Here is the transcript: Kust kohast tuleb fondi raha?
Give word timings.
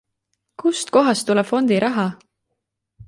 Kust 0.63 0.89
kohast 0.95 1.27
tuleb 1.29 1.49
fondi 1.53 1.79
raha? 1.87 2.07